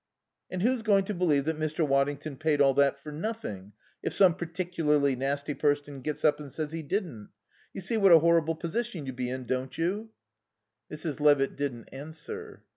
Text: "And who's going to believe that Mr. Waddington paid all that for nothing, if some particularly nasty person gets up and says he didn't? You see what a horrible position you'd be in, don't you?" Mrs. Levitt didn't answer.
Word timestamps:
"And 0.49 0.63
who's 0.63 0.81
going 0.81 1.03
to 1.03 1.13
believe 1.13 1.45
that 1.45 1.59
Mr. 1.59 1.87
Waddington 1.87 2.37
paid 2.37 2.59
all 2.59 2.73
that 2.73 2.97
for 2.97 3.11
nothing, 3.11 3.73
if 4.01 4.13
some 4.15 4.33
particularly 4.33 5.15
nasty 5.15 5.53
person 5.53 6.01
gets 6.01 6.25
up 6.25 6.39
and 6.39 6.51
says 6.51 6.71
he 6.71 6.81
didn't? 6.81 7.29
You 7.71 7.81
see 7.81 7.97
what 7.97 8.11
a 8.11 8.17
horrible 8.17 8.55
position 8.55 9.05
you'd 9.05 9.15
be 9.15 9.29
in, 9.29 9.45
don't 9.45 9.77
you?" 9.77 10.09
Mrs. 10.91 11.19
Levitt 11.19 11.55
didn't 11.55 11.89
answer. 11.91 12.63